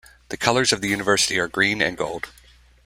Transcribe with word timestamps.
The 0.29 0.35
colors 0.37 0.73
of 0.73 0.81
the 0.81 0.87
university 0.87 1.37
are 1.37 1.47
green 1.47 1.79
and 1.79 1.95
gold. 1.95 2.27